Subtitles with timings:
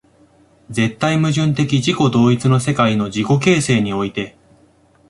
[0.71, 4.35] 絶対矛盾的自己同一の世界の自己形成において、